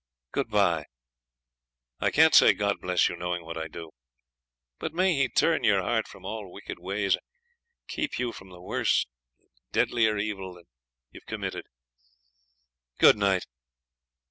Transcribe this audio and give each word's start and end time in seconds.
Good 0.31 0.49
bye. 0.49 0.85
I 1.99 2.09
can't 2.09 2.33
say 2.33 2.55
God 2.55 2.81
bless 2.81 3.07
you, 3.07 3.15
knowing 3.15 3.45
what 3.45 3.55
I 3.55 3.67
do; 3.67 3.91
but 4.79 4.93
may 4.95 5.13
He 5.13 5.29
turn 5.29 5.63
your 5.63 5.79
heart 5.83 6.07
from 6.07 6.25
all 6.25 6.51
wicked 6.51 6.79
ways, 6.79 7.17
and 7.17 7.23
keep 7.87 8.17
you 8.17 8.31
from 8.31 8.49
worse 8.49 9.05
and 9.39 9.49
deadlier 9.71 10.17
evil 10.17 10.55
than 10.55 10.63
you 11.11 11.19
have 11.19 11.27
committed! 11.27 11.65
Good 12.97 13.15
night. 13.15 13.45